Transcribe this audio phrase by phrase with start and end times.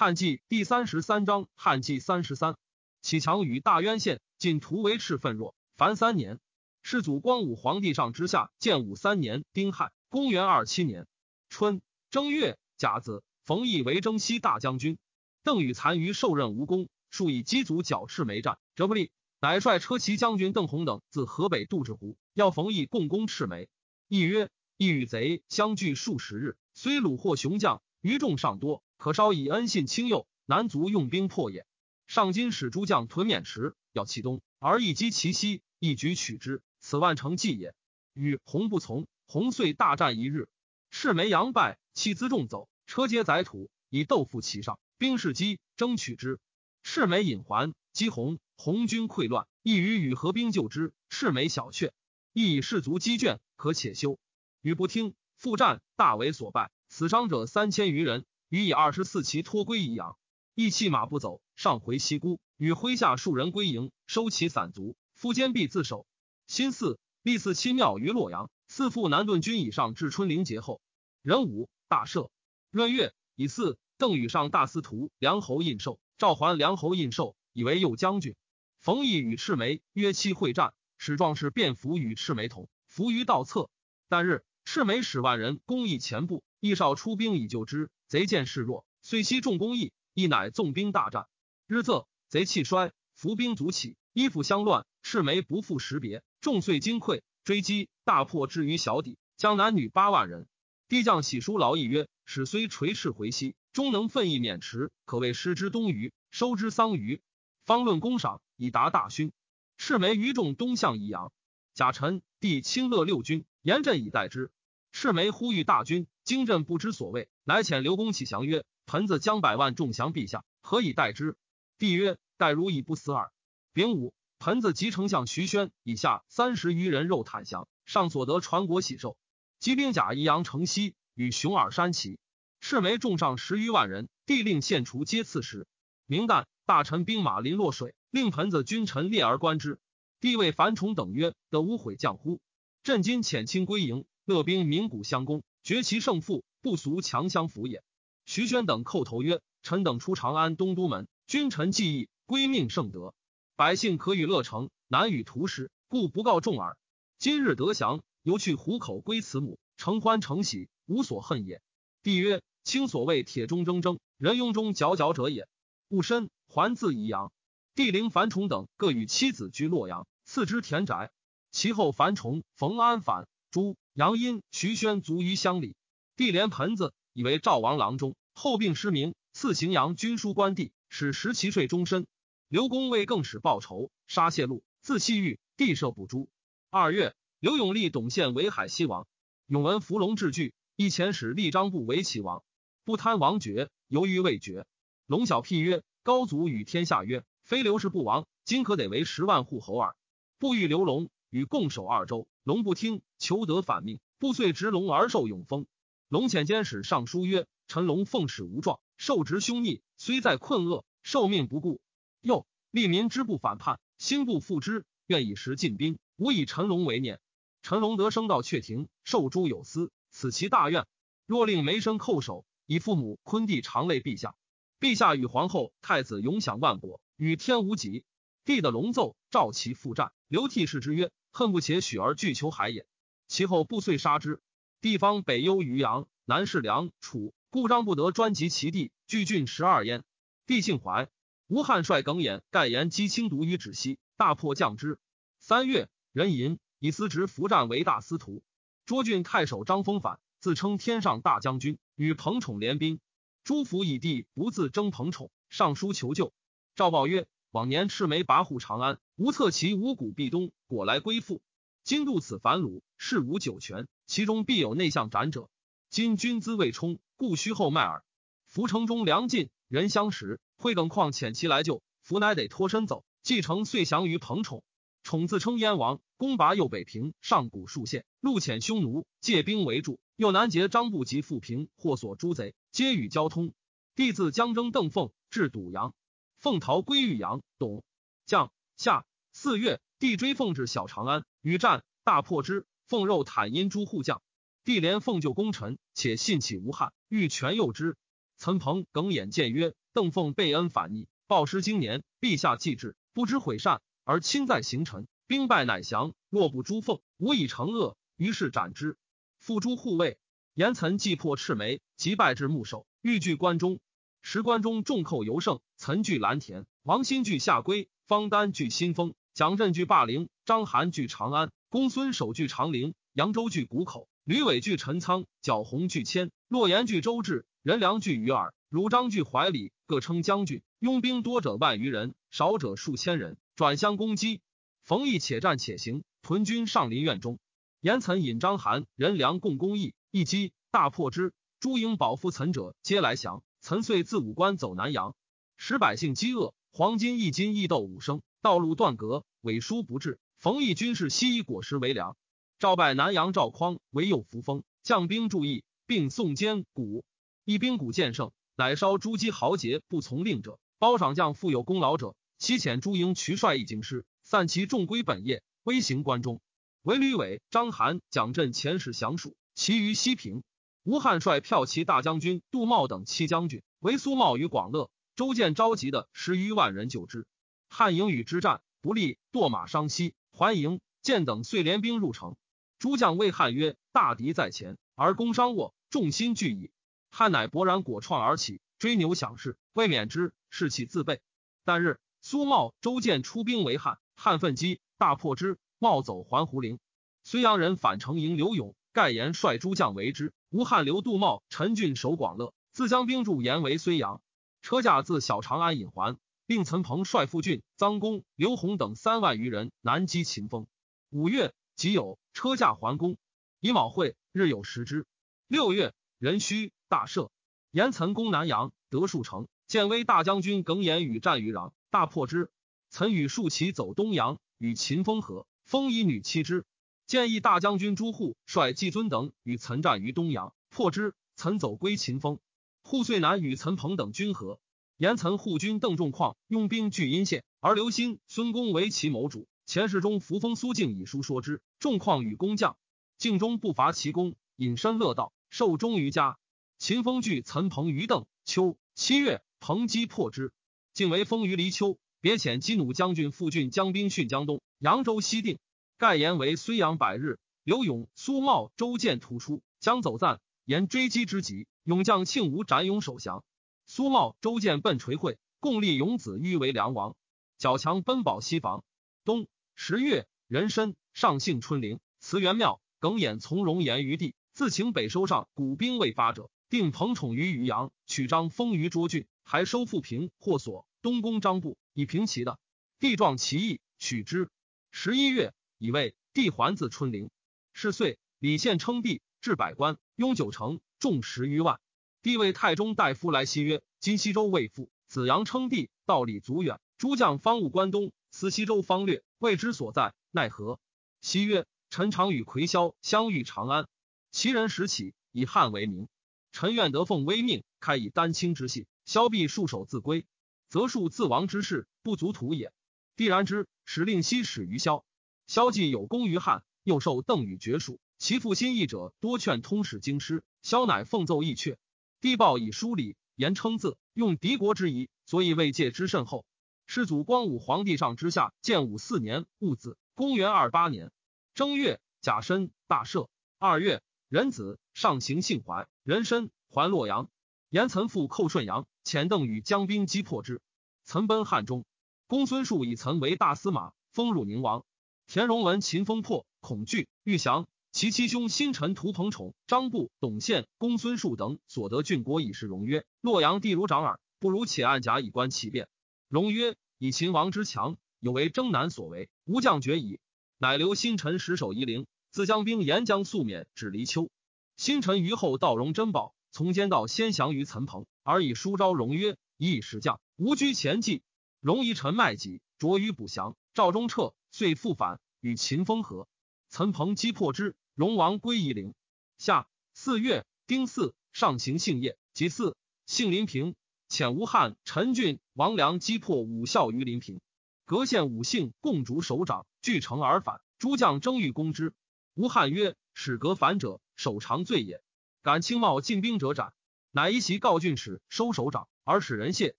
[0.00, 2.56] 汉纪第三十三章，汉纪三十三，
[3.02, 6.38] 启强与大渊县晋图为赤奋若，凡三年。
[6.82, 11.08] 世祖光武皇帝上之下，建武三年丁亥，公元二七年
[11.48, 14.98] 春正月甲子，冯异为征西大将军。
[15.42, 19.10] 邓禹残余受任无功，数以机卒剿赤眉战，折不利，
[19.40, 23.68] 乃率车骑将军邓弘等自河北渡至湖，要冯异共攻赤眉。
[24.06, 28.84] 异曰：异与贼相距数十日，虽虏获雄将，余众尚多。
[28.98, 31.66] 可稍以恩信轻诱，难足用兵破也。
[32.08, 37.74] 上今使诸将屯渑池，要其东，而一击其西，一举取之，此万乘计也。
[38.12, 40.48] 与洪不从，洪遂大战一日，
[40.90, 46.40] 赤眉杨败，弃辎重走，车皆载土，以豆腐其上，兵士击争取之。
[46.82, 50.92] 赤眉引还，击洪，洪军溃乱，亦与与合兵救之。
[51.08, 51.92] 赤眉小却，
[52.32, 54.18] 亦以士卒积倦，可且休。
[54.60, 58.24] 与不听，复战，大为所败，死伤者三千余人。
[58.48, 60.16] 余以二十四骑托归宜阳，
[60.54, 66.06] 亦弃马不走，上回西姑，与麾下数人归营，收其散卒，夫坚壁自守。
[66.46, 70.80] 新巳，立祀七庙于洛阳，四父南顿军以上至春陵节后。
[71.20, 72.30] 壬午，大赦。
[72.70, 78.34] 闰月乙巳，邓禹上大司徒梁侯印绶，召还梁侯印绶，以为右将军。
[78.80, 83.68] 冯异与赤眉约期会战，使壮士便服与赤眉同，伏于道侧。
[84.08, 87.90] 旦日，赤眉使万人攻益前部，益少出兵以救之。
[88.08, 91.26] 贼见势弱，遂悉重攻益，亦乃纵兵大战。
[91.66, 94.86] 日仄，贼气衰，伏兵卒起，衣服相乱。
[95.02, 100.48] 赤眉不复识别，众遂惊溃，追击大破，至于小底，将男女八万人。
[100.88, 107.20] 帝将喜书劳役曰：“使虽垂翅回西，终能奋意免迟，可谓失之东隅，收之桑榆。
[107.66, 109.32] 方论功赏，以达大勋。”
[109.76, 111.30] 赤眉于众东向宜阳。
[111.74, 114.50] 贾臣帝亲乐六军，严阵以待之。
[114.92, 117.30] 赤眉呼吁大军，京镇不知所谓。
[117.42, 121.38] 乃遣刘公启降曰：“盆子将百万众降陛下，何以待之？”
[121.78, 123.32] 帝曰：“待如以不死耳。”
[123.72, 129.16] 丙午，盆子及丞相徐宣以下三十余人肉袒降，上所得传国喜寿。
[129.58, 132.18] 击兵甲宜阳城西，与熊耳山齐。
[132.60, 135.66] 赤眉众上十余万人，帝令献除皆赐食。
[136.04, 139.80] 明旦，大臣兵马临洛水，令盆子君臣列而观之。
[140.20, 142.38] 帝谓樊崇等曰：“得无悔将乎？
[142.82, 147.84] 朕今遣亲归营，乐兵鸣鼓相攻，决其胜负。”不俗强相服也。
[148.24, 153.14] 徐宣等叩头曰：“臣等出长安东都门，君臣记义，归命圣德，
[153.54, 156.78] 百姓可与乐成，难与屠师，故不告众耳。
[157.18, 161.60] 今日得降，犹去虎口归慈母，承欢承喜，无所恨也。”
[162.02, 165.46] 帝曰：“卿所谓铁中铮铮，人庸中佼佼者也。
[165.88, 167.30] 戊申，还自宜阳。
[167.74, 171.12] 帝陵樊崇等各与妻子居洛阳，赐之田宅。
[171.52, 175.74] 其后樊崇、冯安反，诸杨殷、徐宣卒于乡里。”
[176.14, 182.06] 帝连盆子，以为赵王郎中，后病失明，赐荥阳军书官地，使食其税终身。
[182.46, 186.28] 刘公为更使报仇，杀谢禄，自弃狱，帝赦不诛。
[186.70, 189.08] 二月，刘永立董宪为海西王。
[189.48, 192.44] 永文伏龙至惧，一遣使立章部为齐王，
[192.84, 194.64] 不贪王爵，犹豫未决。
[195.06, 199.96] 龙小辟曰：“高祖与天下曰，非刘氏不亡，今可得为十万户侯耳。
[200.38, 205.66] 不欲刘龙与共守二州，龙不听，求得反命，不遂执龙而受永封。”
[206.08, 211.80] 龙遣监使上书曰：“陈龙奉使无状，受职凶逆，虽在困厄，受命不顾。
[212.22, 217.20] 又利民之不反叛，心不复之，愿以时进兵，无以陈龙为念。
[217.62, 220.86] 陈龙得升到阙庭，受诸有司，此其大愿。
[221.26, 224.34] 若令梅生叩首，以父母昆弟长泪陛下。
[224.80, 228.04] 陛下与皇后、太子永享万国，与天无极。
[228.44, 230.12] 帝的龙奏，召其复战。
[230.28, 232.86] 刘悌视之曰：恨不且许而拒求海也。
[233.28, 234.40] 其后不遂杀之。”
[234.80, 240.04] 地方北幽于阳，南是梁楚，故张不得专及其地，据郡十二焉。
[240.46, 241.08] 帝姓怀，
[241.46, 244.98] 吴汉帅耿弇盖言击轻毒于止息，大破将之。
[245.40, 248.42] 三月，壬寅，以司职伏战为大司徒。
[248.86, 253.00] 涿郡太守张丰反，自称天上大将军，与彭宠联兵。
[253.44, 256.32] 朱福以地不自征彭宠，上书求救。
[256.76, 261.42] 赵报曰：往年赤眉跋扈长安，无策其五谷必东，果来归附。
[261.88, 263.88] 今渡此反虏，事无九泉。
[264.06, 265.48] 其中必有内向斩者。
[265.88, 268.04] 今军资未充，故须后迈耳。
[268.44, 270.38] 伏城中粮尽，人相食。
[270.58, 273.06] 会耿况遣其来救，伏乃得脱身走。
[273.22, 274.62] 继承遂降于彭宠。
[275.02, 279.98] 宠自称燕王，攻拔右北平、上古数县，路遣匈奴，借兵围住。
[280.14, 283.54] 又南劫张部及富平，或所诸贼，皆与交通。
[283.94, 285.94] 帝自江征邓凤，至堵阳。
[286.36, 287.40] 凤逃归玉阳。
[287.56, 287.82] 董
[288.26, 292.66] 将夏四月，帝追凤至小长安，与战，大破之。
[292.86, 294.22] 奉肉袒因诸护将，
[294.64, 297.96] 帝连奉救功臣，且信启无憾，欲全诱之。
[298.38, 306.14] 岑彭耿眼见曰：“邓凤备恩反逆，报失经年，陛下既至，不知悔善，而亲在行臣，兵败乃降。
[306.30, 308.96] 若不诛凤，无以成恶，于是斩之。
[309.38, 310.18] 复诸护卫。
[310.54, 313.80] 严岑既破赤眉，即败至木首，欲据关中。
[314.22, 330.64] 时关中众寇尤盛，岑据蓝田，王新据下归，方丹据新丰，蒋镇据霸陵，章邯据长安，公孙守据长陵，扬州据谷口，吕伟据陈仓，角鸿据迁，洛言据周至，任良据于耳，汝章据怀里，各称将军。
[330.80, 334.40] 拥兵多者万余人，少者数千人，转相攻击。
[334.82, 337.38] 冯异且战且行，屯军上林苑中。
[337.80, 339.94] 严岑引章邯、任良共攻邑。
[340.10, 343.44] 一击大破之，诸营保复岑者皆来降。
[343.60, 345.14] 岑遂自武关走南阳，
[345.56, 350.18] 使百姓饥饿，黄金一斤，一斗五升，道路断隔，尾书不至。
[350.38, 352.16] 冯异军士悉以果实为粮。
[352.58, 357.04] 赵拜南阳赵匡为右扶风，将兵注意，并送坚鼓。
[357.44, 366.40] 一兵鼓渐盛，乃烧诸姬豪杰不从令者，褒赏将富有功劳者，西遣诸营渠帅一京师，散其众归本业，威行关中。
[366.82, 369.34] 韦吕伟、章邯、蒋镇遣使降蜀。
[369.54, 370.44] 其余西平，
[370.84, 377.26] 吴汉率骠骑大将军杜茂等七将军为苏茂与广乐、周建召集的十余万人救之。
[377.68, 380.80] 汉营与之战不利，堕马伤膝，还营。
[381.00, 382.36] 建等遂联兵入城。
[382.78, 386.70] 诸将谓汉曰：“大敌在前，而攻伤握，众心俱矣。”
[387.10, 391.20] 汉乃勃然果创而起，追牛抢势，未免之，士气自备。
[391.64, 395.58] 但日，苏茂、周建出兵为汉，汉奋击，大破之。
[395.78, 396.78] 茂走还胡陵，
[397.24, 398.74] 睢阳人反城迎刘勇。
[398.92, 404.20] 盖言率诸将为之，吴汉留杜茂、陈俊守广乐，自将兵驻延为睢阳。
[404.60, 406.18] 车驾自小长安引还，
[406.48, 410.66] 并岑彭率傅俊、臧公、刘弘等三万余人南击秦风。
[411.10, 413.18] 五月己酉，车驾还宫。
[413.60, 415.04] 乙卯会，日有食之。
[415.46, 417.28] 六月壬戌，大赦。
[417.70, 419.46] 严岑攻南阳，得数城。
[419.66, 422.50] 建威大将军耿弇与战于壤，大破之。
[422.88, 426.64] 岑与数骑走东阳，与秦风合，封以女妻之。
[427.06, 431.14] 建议大将军朱户率季尊等与岑战于东阳，破之。
[431.36, 432.40] 岑走归秦封。
[432.82, 434.58] 户遂南与岑彭等军合。
[434.98, 439.46] 严岑护军邓仲况拥兵据阴县，而刘歆、孙公为其谋主。
[439.64, 441.62] 前世中扶风苏敬以书说之。
[441.78, 442.76] 仲况与工匠，
[443.16, 446.36] 敬中不乏其功，隐身乐道，受忠于家。
[446.78, 450.52] 秦风据岑彭于邓秋七月，彭击破之。
[450.94, 455.60] 敬为封于黎丘，别遣击弩将军傅俊将兵训江东，扬州西定。
[455.96, 463.44] 盖言为睢阳百日，刘勇、苏茂、周建突出，将走赞，言追击之急，勇将庆吴斩勇守降。
[463.90, 467.16] 苏茂、周建奔垂会，共立勇子欲为梁王。
[467.56, 468.84] 矫强奔保西防。
[469.24, 472.82] 冬十月，壬申，上幸春陵，慈元庙。
[472.98, 480.86] 耿弇从容言于地，自请北收上古兵未发者，定彭宠于渔阳，取张封于涿郡，还收复平或所。
[481.00, 482.58] 东宫张部以平其的
[483.00, 484.50] 地状其意，取之。
[484.90, 485.54] 十一月。
[485.78, 487.30] 以为帝还自春陵，
[487.72, 491.80] 是岁，李宪称帝，置百官，拥九城，众十余万。
[492.20, 496.80] 帝谓太中大夫来西曰：“今西周未复，子阳称帝，道理足远。
[496.96, 500.80] 诸将方务关东，思西周方略，未知所在，奈何？”
[501.22, 503.86] 西曰：“臣常与魁霄相遇长安，
[504.32, 506.08] 其人时起，以汉为名。
[506.50, 510.26] 臣愿得奉威命，开以丹青之信，萧必束手自归，
[510.68, 512.72] 则数自亡之事不足图也。
[513.14, 515.04] 帝然之，使令西使于萧。”
[515.46, 520.42] 萧既有功于汉，又受邓禹爵属，其父心意者多劝通史经师。
[520.62, 521.76] 萧乃奉奏议阙，
[522.20, 526.44] 帝报以书礼，言称字，用敌国之仪，所以未戒之甚厚。
[526.84, 531.12] 世祖光武皇帝上之下，建武四年戊子，公元二八年
[531.54, 533.28] 正月甲申，大赦。
[533.56, 537.30] 二月壬子，上行幸怀，壬申还洛阳。
[537.70, 540.60] 严岑复寇顺阳，遣邓禹将兵击破之。
[541.04, 541.84] 岑奔汉中，
[542.26, 544.84] 公孙述以岑为大司马，封汝宁王。
[545.28, 547.68] 田荣闻秦风破，恐惧，欲降。
[547.98, 555.88] 其七兄新臣屠彭宠、张布、董宪、公孙述等所得郡国，以示荣曰：“洛阳地如长耳，不如且按甲以观其变。”
[556.30, 560.20] 荣曰：“以秦王之强，有为征南所为，吾将决矣。”
[560.58, 564.30] 乃留新臣石守夷陵，自将兵沿江速免，至黎丘。
[564.76, 571.24] 新臣于后道荣珍宝，从间道先降于岑彭，而以书招荣曰：“以以时将，吾居前计。”
[571.58, 573.56] 荣夷臣卖己，着于补降。
[573.74, 574.34] 赵忠彻。
[574.52, 576.28] 遂复返，与秦封合。
[576.70, 578.94] 岑彭击破之，荣王归夷陵。
[579.38, 582.16] 夏四月丁巳，上行幸业。
[582.32, 582.76] 即巳，
[583.06, 583.74] 幸临平，
[584.08, 587.40] 遣吴汉、陈俊、王良击破武校于临平。
[587.84, 590.60] 隔县武姓共逐首长，据城而返。
[590.78, 591.92] 诸将争欲攻之。
[592.34, 595.02] 吴汉曰：“使革反者，守长罪也。
[595.42, 596.74] 敢轻冒进兵者斩。”
[597.10, 599.74] 乃一袭告郡使收首长，而使人谢。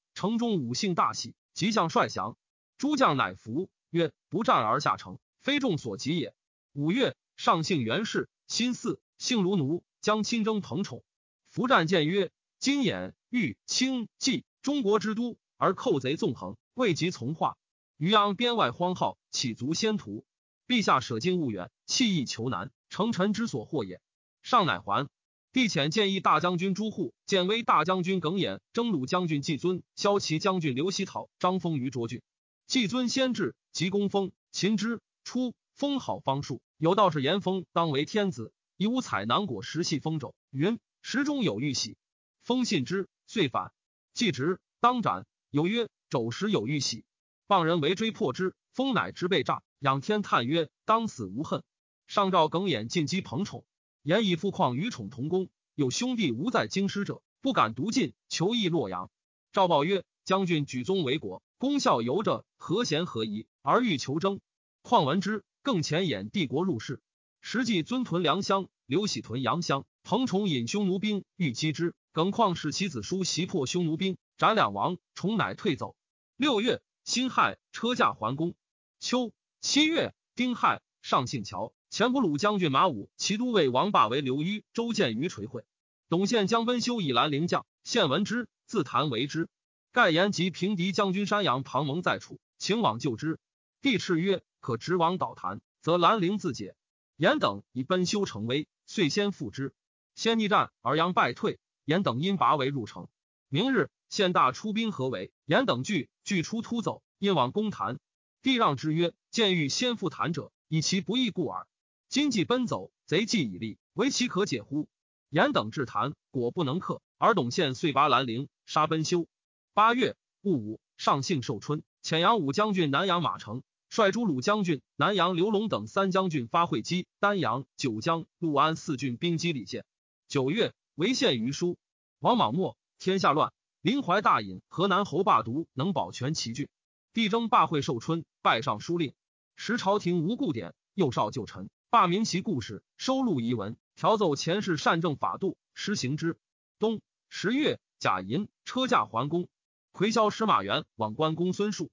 [0.14, 2.36] 城中武姓大喜，即向率降。
[2.78, 6.36] 诸将乃服，曰：“不战而下城，非众所及也。”
[6.76, 11.06] 五月，上姓袁氏，新嗣，姓卢奴，将亲征彭宠。
[11.48, 17.56] 伏战谏曰：“今兖、豫、清、冀，中国之都，而寇贼纵横，未及从化。
[17.96, 20.26] 渔阳边外荒号，岂足先途？
[20.68, 24.02] 陛下舍近勿远，弃易求难，成臣之所惑也。”
[24.44, 25.08] 上乃还。
[25.54, 32.22] 帝遣建议大将军朱户、建威大将军耿弇、征虏将军季尊、骁骑将军刘希讨、张丰于涿郡。
[32.68, 34.34] 季尊先至，即攻封。
[34.52, 40.34] 秦之初，封好方术，有道是严封当为天子，以五彩囊果实系封肘。
[40.50, 41.98] 云石中有玉玺，
[42.42, 43.74] 封信之，遂反。
[44.14, 45.28] 季直当斩。
[45.50, 47.04] 有曰肘石有玉玺，
[47.48, 49.62] 傍人围追破之，封乃直被诈。
[49.80, 51.64] 仰天叹曰：当死无恨。
[52.08, 53.66] 上诏耿弇进击彭宠，
[54.02, 59.12] 言以父况与宠同功，有兄弟无在京师者，不敢独进，求诣洛阳。
[59.52, 61.44] 赵报曰：将军举宗为国。
[61.58, 64.40] 功效由着何贤何宜而欲求征，
[64.82, 67.02] 况闻之更前演帝国入室，
[67.42, 75.96] 实际尊屯良乡，刘喜屯阳乡，彭宠引匈奴兵欲击之，耿况使其子叔袭破匈奴兵，斩两王，宠乃退走。
[76.38, 78.56] 六月，辛亥，车驾还宫。
[79.00, 85.66] 秋七月，丁亥，上信桥，前不鲁将军马武，骑都尉王霸为刘虞，周建于垂会。
[86.08, 89.50] 董宪将温修以兰陵将，献闻之，自弹为之。
[89.92, 93.40] 盖言及平敌将军山阳庞蒙在楚，请往救之。
[93.82, 96.76] 帝敕曰：“可直往导坛，则兰陵自解。”
[97.18, 99.74] 严等以奔修成威，遂先复之。
[100.16, 103.08] 先逆战而阳败退，严等因拔为入城。
[103.50, 108.00] 明日，县大出兵合围，严等惧，拒出突走，因往攻坛。
[108.42, 111.68] 帝让之曰：“见欲先复坛者，以其不义故耳。
[112.08, 114.88] 今既奔走，贼计已立，唯其可解乎？”
[115.30, 119.28] 严等至坛，果不能克，而董宪遂拔兰陵，杀奔修。
[119.74, 129.84] 八月戊午，上幸寿春，遣杨武将军南阳马成，率诸鲁将军南阳刘龙等三将军发会稽、丹阳、九江、陆安四郡兵击李县。
[130.28, 131.76] 九月，为县于书。
[132.20, 136.70] 王莽末，天下乱，临淮大隐，河南侯霸独能保全其郡。
[137.14, 139.14] 帝征罢会寿春，拜上书令。
[139.56, 146.38] 时朝廷无故典，幼少旧臣，罢明其故事，收录遗文，调奏前世善政法度，施行之。
[146.78, 149.48] 冬十月，甲寅，车驾还宫。
[149.92, 151.90] 魁霄使马元往关公孙述，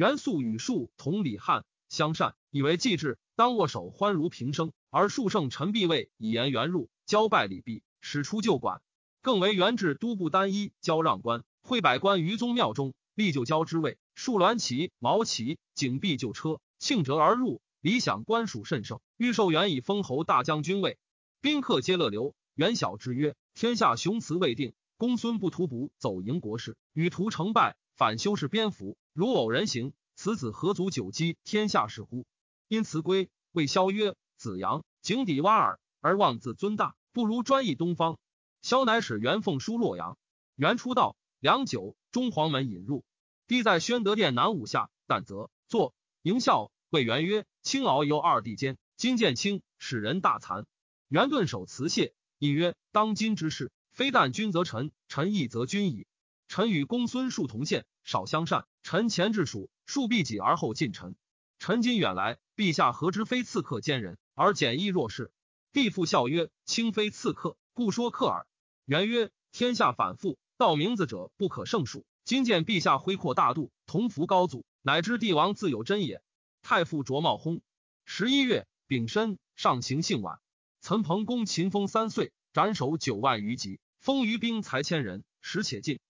[0.00, 4.72] 元素与述同李汉相善，以为继志，当握手欢如平生。
[4.88, 8.80] 而数胜陈必位以言元入，交拜礼毕，使出旧馆，
[9.20, 17.60] 更为元至都部单一交让官，会百官于宗庙中，立就交之位，数鸾旗、毛旗，景壁旧车，庆折而入。
[17.82, 20.96] 理想官属甚盛，欲受元以封侯大将军位，
[21.42, 22.34] 宾客皆乐流。
[22.54, 24.72] 元晓之曰：天下雄雌未定。
[24.96, 32.24] 公孙不图卜走营国事，与图成败，反修饰蝙蝠，如偶人行，此子何足久积天下事乎？
[32.66, 38.18] 因辞归，谓萧曰：“子阳井底蛙耳，而妄自尊大，不如专议东方。”
[38.62, 40.16] 萧乃使元凤书洛阳。
[40.56, 43.04] 元出道，良久，中黄门引入，
[43.46, 45.92] 帝在宣德殿南五下，但则坐
[46.22, 50.64] 迎笑，谓元曰：“卿敖由二帝间，今见卿，使人大惭。”
[51.08, 56.06] 元顿首辞谢，亦曰：“当今之事。”非但君则臣，臣义则君矣。
[56.50, 58.66] 臣与公孙述同县，少相善。
[58.82, 61.14] 臣前至蜀，述避己而后近臣。
[61.60, 65.30] 臣今远来，陛下何之非刺客奸人，而简易若是？
[65.72, 68.48] 帝父笑曰：“卿非刺客，故说客耳。”
[68.84, 72.04] 元曰：“天下反复，道名字者不可胜数。
[72.24, 76.20] 今见陛下恢阔大度，同服高祖，乃知帝王自有真也。”
[76.62, 77.60] 太傅卓茂薨。
[78.04, 80.40] 十一月丙申，上行幸晚。
[80.80, 83.78] 岑彭公秦封三岁，斩首九万余级。
[84.00, 86.00] 封于兵才千人，时且尽。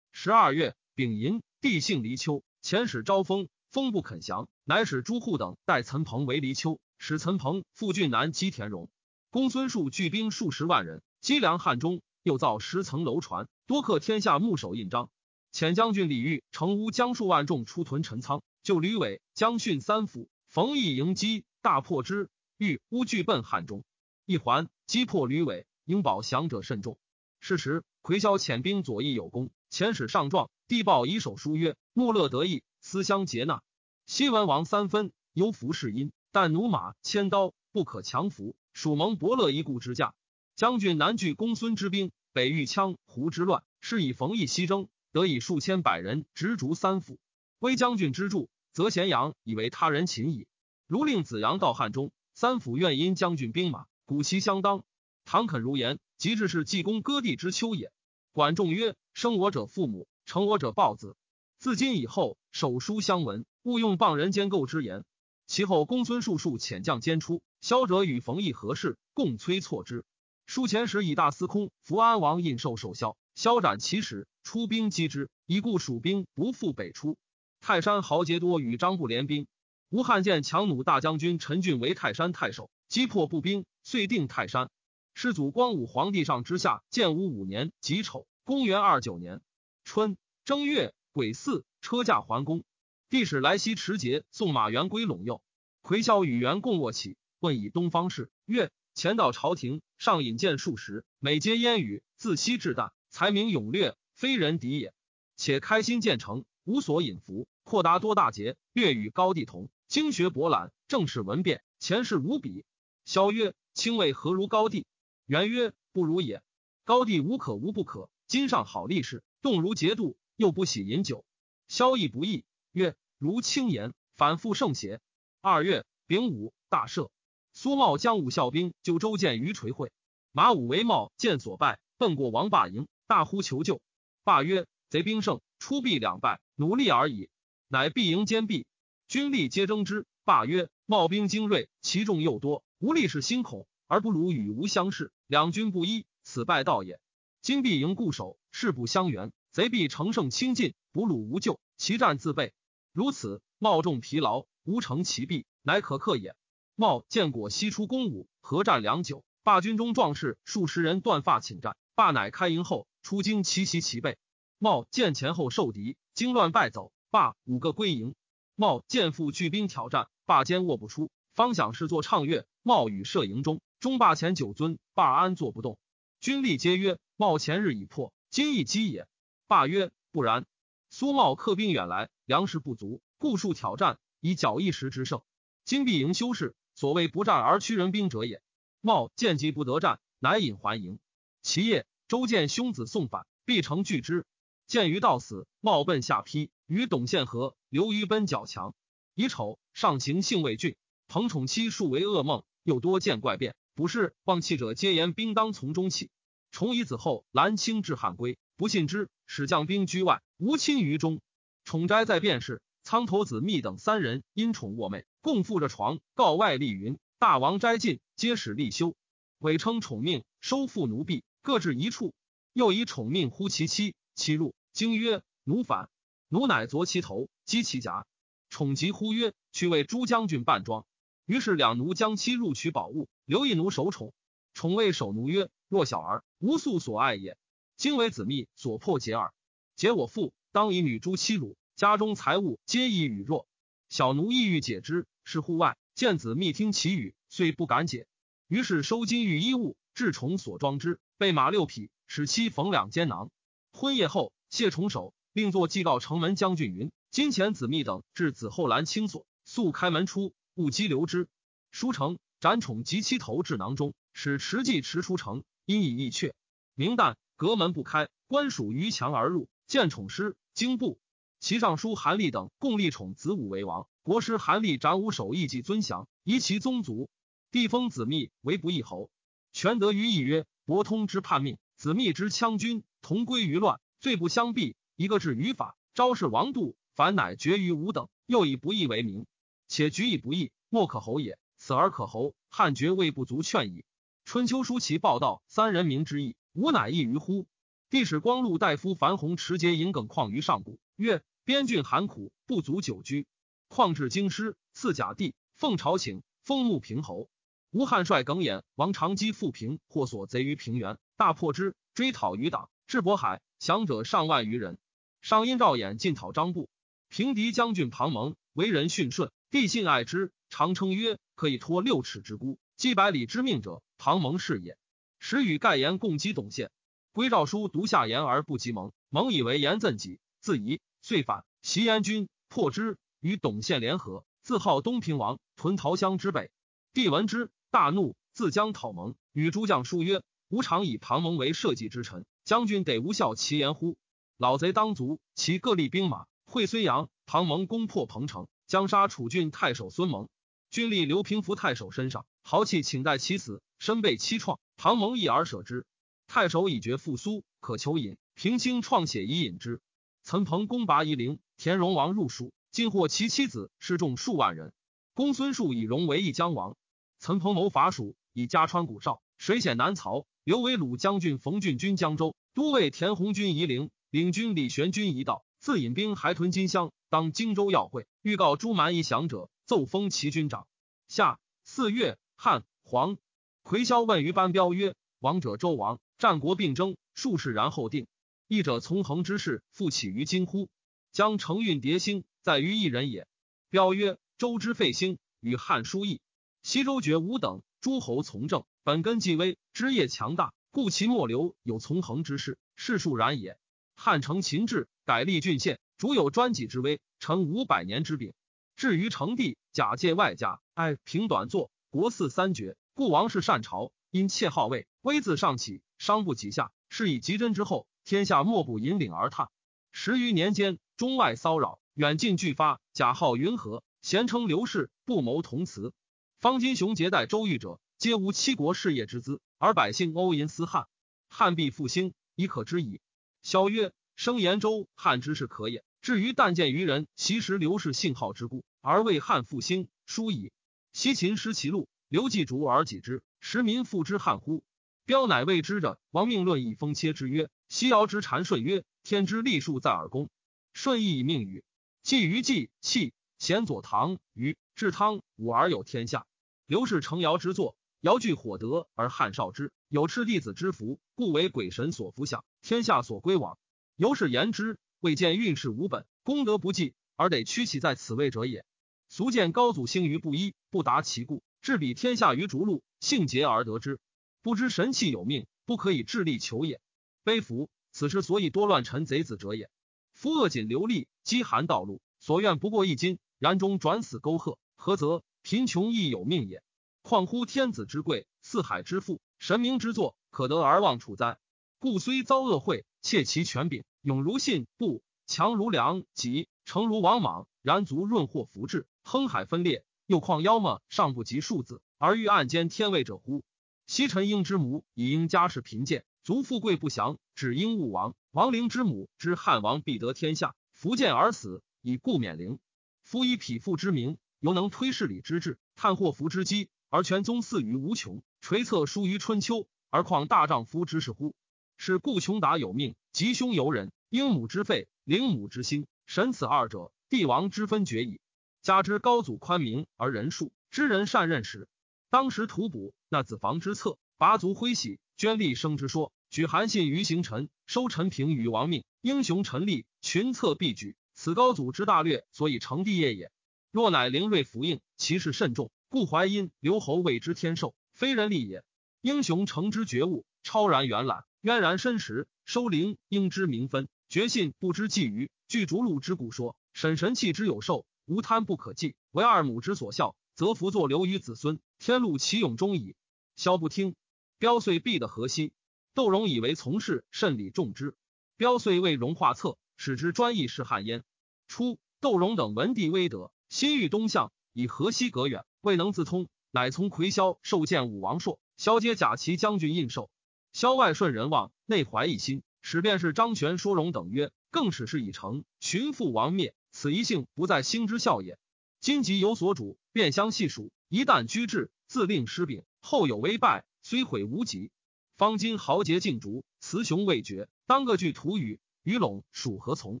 [0.20, 8.90] 十二月丙寅，帝姓黎丘，遣使招封，封不肯降，乃使朱户等代岑彭为黎丘，使岑彭复郡南击田荣。
[9.30, 15.08] 公孙述聚兵数十万人，积粮汉中，又造十层楼船，多刻天下牧首印章。
[15.52, 22.28] 遣将军李煜乘乌将数万众出屯陈仓，救吕伟、将逊三府，冯异迎击，大破之。
[22.56, 23.84] 欲乌俱奔汉中，
[24.26, 26.98] 一环击破吕伟，应保降者甚众。
[27.38, 33.62] 是时，魁霄遣兵左翼有功，遣使上状，帝报以手书曰：“穆勒得意，思相结纳。
[34.06, 40.14] 西文王三分，忧服是因，但弩马千刀不可强服，属蒙伯乐一顾之驾。
[40.56, 47.18] 将军南拒公孙之兵，北遇羌胡之乱，是以冯异西征，得以数千百人执逐三府。
[47.58, 50.46] 威将军之助，则咸阳以为他人擒矣。
[50.86, 54.84] 如令子阳到汉中，三府愿因将军兵马，鼓其相当。
[55.24, 57.92] 唐肯如言。”即至是济公割地之秋也。
[58.38, 61.16] 管仲曰：“生我者父母，成我者豹子。
[61.58, 65.04] 自今以后，手书相闻，勿用傍人监构之言。
[65.48, 70.04] 其后，公孙述数遣将兼出，萧者与冯异何事，共催错之。
[70.46, 77.16] 书前时以大司空福安王印绶受萧，萧斩其使，出兵击之，以故蜀兵不复北出。
[77.60, 79.48] 泰山豪杰多与张布联兵，
[79.90, 84.70] 吴汉见强弩大将军陈俊为泰山太守，击破步兵，遂定泰山。
[85.20, 89.40] 世祖光武皇帝上之下建武五年己丑，公元二九年
[89.82, 92.62] 春正月癸巳，车驾还宫。
[93.10, 95.42] 帝使来西持节送马援归陇右，
[95.82, 98.30] 魁霄与元共卧起，问以东方事。
[98.44, 104.94] 曰：前到朝廷，上引荐数十，每皆烟雨，自西至旦，才名勇略，非人敌也。
[105.34, 112.64] 且开心建成，无所隐伏，阔达多大节，略与高帝同，经学博览，政事文变，前世无比。
[113.04, 114.86] 萧曰：卿为何如高帝？
[115.28, 116.42] 元曰：不如也。
[116.84, 121.22] 高帝无可无不可，今上好立事，动如节度，又不喜饮酒。
[121.68, 122.46] 萧亦不义。
[122.72, 125.02] 曰：如轻言，反复圣邪。
[125.42, 127.10] 二月丙午，大赦。
[127.52, 129.92] 苏茂将武校兵就周建于垂会，
[130.32, 133.82] 马武为茂见所败，奔过王霸营，大呼求救。
[134.24, 137.28] 霸曰：贼兵胜，出必两败，努力而已。
[137.68, 138.66] 乃必营坚壁，
[139.08, 140.06] 军力皆争之。
[140.24, 147.00] 霸曰：茂兵精锐，其众又多，无力是心恐，而不如与吾相视，两军不一，此败道也。
[147.40, 152.52] 今必营固守，势不相援，贼必乘胜轻进，不虏无救，其战自备。
[152.92, 156.36] 如此，茂众疲劳，无成其弊，乃可克也。
[156.76, 161.76] 茂见果西出攻武，合战良久，罢军中壮士数十人断发请战。
[161.94, 164.18] 罢乃开营后出京奇袭其背。
[164.58, 166.92] 茂见前后受敌，惊乱败走。
[167.10, 168.14] 罢五个归营。
[168.54, 171.10] 茂见复聚兵挑战，罢坚卧不出。
[171.34, 175.78] 方想是作唱乐，茂与射营中，中霸前九尊，霸安坐不动。
[176.18, 179.06] 军力皆曰：茂前日已破，今亦击也。
[179.46, 180.46] 霸曰：不然。
[180.90, 185.22] 苏茂客兵远来，粮食不足，故数挑战，以剿一时之胜。
[185.64, 188.42] 今必营修士，所谓不战而屈人兵者也。
[188.80, 190.98] 茂见机不得战，乃引还营。
[191.40, 194.26] 其夜，周见兄子送反，必成拒之。
[194.66, 198.74] 见于到死，茂奔下邳，与董宪和，刘虞奔较强。
[199.14, 200.74] 乙丑，上行性未峻，
[201.06, 206.10] 彭宠期数为噩梦，又多见怪变，不是忘气者，皆言兵当从中起。
[206.50, 210.20] 崇以子后，兰清至汉归，不信之，使将兵居外。
[210.36, 211.20] 无亲于中，
[211.64, 218.96] 宠斋在便是苍头子密等三人因宠卧寐，共负着床，告外立云：大王斋尽，皆使立休。
[219.38, 222.12] 伪称宠命，收复奴婢，各置一处。
[222.52, 225.88] 又以宠命呼其妻，妻入，惊曰：奴反。
[226.26, 228.08] 奴乃啄其头，击其颊。
[228.50, 230.84] 宠急呼曰：去为诸将军扮装。
[231.28, 234.14] 于是两奴将妻入取宝物，留一奴守宠。
[234.54, 237.36] 宠谓守奴曰：若小儿，无素所爱也。
[237.76, 239.34] 今为子密所破解耳。
[239.76, 243.46] 解我父，当以女诸妻辱，家中财物皆以与弱。
[243.90, 248.06] 小奴意欲解之，是户外见子密听其语，遂不敢解。
[248.46, 253.30] 于是收金玉衣物，置重所装之，备马六匹，使妻缝两肩囊。
[253.70, 261.28] 婚夜后，谢重手，并作祭告城门将军云：金钱子密等至子后兰清锁，速开门出，勿激留之。
[261.70, 266.34] 书成，斩宠及妻头至囊中，使持骑持出城，因以易却。
[266.74, 269.48] 明旦，隔门不开，官属于墙而入。
[269.68, 270.98] 见宠师经部，
[271.38, 273.86] 其尚书韩立等共立宠子武为王。
[274.02, 277.08] 国师韩立斩武首，义祭尊降，夷其宗族。
[277.52, 279.10] 帝封子密为不义侯。
[279.52, 284.74] 权得于义曰：伯通之叛命，子密之羌军，同归于乱，罪不相避。
[284.96, 288.08] 一个治于法，昭示王度，凡乃绝于吾等。
[288.26, 289.24] 又以不义为名，
[289.68, 291.38] 且举以不义，莫可侯也。
[291.58, 293.84] 此而可侯，汉爵位不足劝矣。
[294.24, 297.46] 春秋书其报道三人名之意，吾乃异于乎？
[297.90, 303.26] 帝使光禄大夫樊宏持节引耿况于上谷，曰：边郡寒苦，不足久居。
[303.68, 307.28] 况至京师，赐甲第，奉朝请，封穆平侯。
[307.70, 314.78] 吴汉帅耿弇、王长基复平，或所贼于平原，大破之，追讨于党，至渤海，降者上万余人。
[315.20, 316.70] 上因赵衍进讨张布，
[317.08, 324.76] 平敌将军庞蒙为人驯顺，帝信爱之，常称曰：可以托六尺之孤，击百里之命者，庞蒙是也。
[325.18, 326.70] 时与盖言共击董宪。
[327.12, 331.44] 归诏书独下言而不及蒙，蒙以为言赠己，自疑，遂反。
[331.62, 336.50] 袭燕军破之，与董宪联合，自号东平王，屯桃乡之北。
[336.92, 339.16] 帝闻之，大怒，自将讨蒙。
[339.32, 343.96] 与诸将书曰：“吾常以庞蒙为社稷之臣，将军得无效其言乎？
[344.36, 347.10] 老贼当卒，其各立兵马，会睢阳。
[347.30, 350.30] 庞蒙攻破彭城，将杀楚郡太守孙蒙。
[350.70, 354.58] 军力刘平福太守身上，豪气请待其死，身被七创。
[354.78, 355.84] 庞蒙一而舍之。”
[356.26, 358.16] 太守已决复苏，可求饮。
[358.34, 359.82] 平清创血以饮之。
[360.24, 364.72] 岑彭攻拔夷陵，田荣王入蜀，尽获其妻子，失众数万人。
[365.12, 366.78] 公孙述以荣为义将王。
[367.18, 370.26] 岑彭谋伐蜀，以加川谷少，水险难曹。
[370.44, 380.66] 刘为鲁将军冯俊军江州，都尉田弘军夷陵，领军李玄军一道，自引兵还屯金乡，当荆州要会，预告诸蛮夷降者，奏封其军长。
[381.08, 383.18] 夏四月，汉黄
[383.62, 388.06] 魁霄问于班彪曰：“王者周王，战国并争，数世然后定。
[388.46, 390.68] 义者从横之事，复起于今乎？
[391.12, 393.26] 将承运迭兴，在于一人也。”
[393.68, 396.20] 彪曰：“周之废兴，与汉殊异。
[396.62, 403.58] 西周绝无等诸侯从政，本根既微，枝叶强大，故其末流有从横之势，世数然也。
[403.96, 408.34] 汉承秦制，改立郡县，主有专己之威，成五百年之柄。
[408.76, 413.90] 至于成帝，假借外家，爱平短作，国祀三绝，故王室善朝。
[414.10, 416.72] 因窃号位，威自上起，伤不及下。
[416.90, 419.48] 是以极真之后，天下莫不引领而叹。
[419.92, 425.94] 十余年间，中外骚扰，远近俱发，假号云何，咸称刘氏，不谋同辞。
[426.38, 430.86] 方金雄结代周瑜者，皆无七国事业之资，而百姓欧银私汉，
[431.30, 433.00] 汉必复兴，已可知矣。
[433.40, 435.84] 萧曰：生言周汉之事可也。
[436.00, 440.50] 至于但见于人，其实刘氏信号之故，而为汉复兴，殊矣。
[440.92, 443.22] 西秦失其路，刘季逐而己之。
[443.38, 444.64] 时民复之汉乎？
[445.04, 446.00] 彪乃谓之者。
[446.10, 450.28] 王命论以封切之曰：“西尧之禅舜曰：天之历数在耳公。
[450.74, 451.62] 舜亦以命禹。
[452.02, 456.26] 季于季弃贤左唐于至汤武而有天下。
[456.66, 463.56] 刘氏承尧之作，尧具火德而汉少之，有赤弟子之福，故为鬼神所服享，天下所归往。
[463.98, 468.64] 由是言之，未见运势无本，功德不济，而得屈其在此位者也。
[469.08, 473.98] 俗见高祖兴于布衣，不达其故。”治比天下于逐鹿，性节而得之，
[474.40, 476.80] 不知神器有命，不可以智力求也。
[477.24, 477.68] 悲夫！
[477.90, 479.68] 此事所以多乱臣贼子者也。
[480.12, 485.24] 夫恶谨流利，饥寒道路，所愿不过一金，然终转死沟壑，何则？
[485.42, 486.62] 贫穷亦有命也。
[487.02, 491.40] 况乎天子之贵，四海之富，神明之作，可得而忘处哉？
[491.80, 499.84] 故虽遭恶会，窃其权柄，勇如信，不强如良，己诚如王莽，然足润或福至，亨海分裂。
[500.06, 503.42] 又况妖么尚不及数字，而欲暗兼天位者乎？
[503.86, 508.14] 昔陈婴之母以婴家世贫贱，族富贵不祥，只因勿亡。
[508.30, 512.58] 亡灵之母知汉王必得天下，福见而死，以故免灵。
[513.02, 521.34] 夫以匹夫之名，犹能推事理之志，探祸福之机，而全宗祀于无穷，垂策书于春秋，而况大丈夫之事乎？
[521.76, 523.90] 是故穷达有命，吉凶由人。
[524.10, 528.20] 英母之肺，灵母之心，神此二者，帝王之分绝矣。
[528.62, 531.66] 加之高祖宽明而仁恕，知人善任时。
[532.10, 540.94] 当时图卜那子房之策，拔族挥喜，捐立生之说，举韩信于行臣，收陈平于亡命，英雄陈立，群策必举。
[541.16, 543.32] 此高祖之大略，所以成帝业也。
[543.72, 548.62] 若乃灵瑞福应，其事甚重，故淮阴刘侯谓之天授，非人力也。
[549.00, 557.86] 英雄成之觉悟，超然远览，渊然深实，收灵应之名分，绝信不知寄于，据逐鹿之古说，审神器之有寿。
[558.06, 562.96] 无贪不可计，为二母之所孝，则福作留于子孙，天禄其永终矣。
[563.36, 563.94] 萧不听，
[564.38, 565.52] 彪遂避得河西。
[565.94, 567.94] 窦融以为从事，甚礼重之。
[568.36, 571.04] 彪遂为荣画策，使之专意是汉焉。
[571.46, 578.40] 初，窦融等闻帝威德，心欲东向，以河西隔远，未能自通，乃从魁萧受见武王朔。
[578.56, 580.08] 萧皆假其将军印绶。
[580.52, 588.38] 萧外顺人望，内怀一心，使便是张玄、说荣等曰：“更使事已成，寻父王灭。”此一幸不在兴之效也。
[588.80, 590.70] 今即有所主，便相细数。
[590.88, 594.70] 一旦居至，自令失柄，后有危败，虽毁无极。
[595.16, 598.60] 方今豪杰尽逐，雌雄未决，当各据土语。
[598.84, 600.00] 于陇属何从？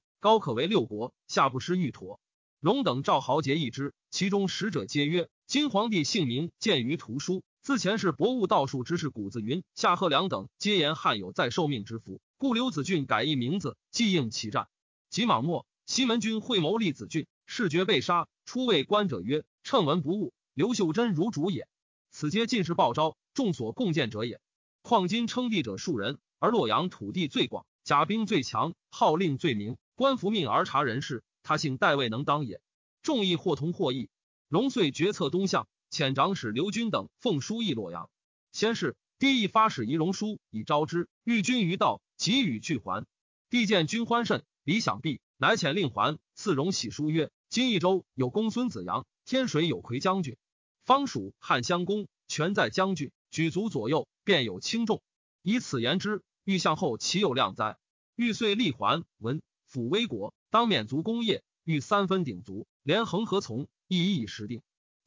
[0.20, 2.20] 高可为六国，下不失玉陀。
[2.60, 14.68] 龙等召豪杰一之，其中使者皆曰：“今皇帝姓名见于图书，自前是博物道术之士谷子云、夏贺良等，皆言汉有在受命之福，故刘子俊改一名字，即应其战。
[15.10, 18.26] 即莽末。”西门君会谋立子俊，视觉被杀。
[18.46, 21.68] 初谓观者曰：“乘闻不误，刘秀真如主也。”
[22.10, 24.40] 此皆进士报招，众所共见者也。
[24.80, 32.62] 况今称帝者数人，而洛阳土地最广，甲兵最强，号令最明，官服命而察人事，他姓代未能当也。
[33.02, 34.08] 众议或同或异。
[34.48, 38.10] 荣遂决策东向，遣长史刘军等奉书议洛阳。
[38.52, 43.06] 先是，帝亦发使仪荣书以招之，遇军于道，急与俱还。
[43.50, 45.20] 帝见军欢甚，理想毕。
[45.36, 50.36] 乃遣令还，赐荣喜书曰：“今益州有公孙子阳，天水有魁将军，
[50.84, 55.00] 方属汉襄公权在将军，举足左右，便有轻重。
[55.42, 57.78] 以此言之，欲向后岂有量哉？”
[58.16, 59.04] 欲遂立还。
[59.18, 64.60] 闻抚威国，当免足功业，欲三分鼎足，连横何从，一以时定。